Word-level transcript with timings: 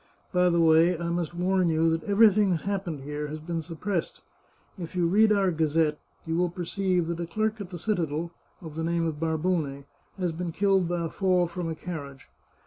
By 0.33 0.49
the 0.49 0.59
way, 0.59 0.97
I 0.97 1.11
must 1.11 1.35
warn 1.35 1.69
you 1.69 1.87
that 1.91 2.05
everything 2.09 2.49
that 2.49 2.61
happened 2.61 3.01
here 3.01 3.27
has 3.27 3.39
been 3.39 3.61
suppressed. 3.61 4.21
If 4.79 4.95
you 4.95 5.05
read 5.07 5.31
our 5.31 5.51
Gazette, 5.51 5.99
you 6.25 6.35
will 6.35 6.49
perceive 6.49 7.05
that 7.05 7.19
a 7.19 7.27
clerk 7.27 7.61
at 7.61 7.69
the 7.69 7.77
citadel, 7.77 8.31
of 8.63 8.73
the 8.73 8.83
name 8.83 9.05
of 9.05 9.19
Barbone, 9.19 9.85
has 10.17 10.31
been 10.31 10.51
killed 10.53 10.87
by 10.87 11.05
a 11.05 11.09
fall 11.11 11.45
from 11.45 11.69
a 11.69 11.75
carriage. 11.75 12.29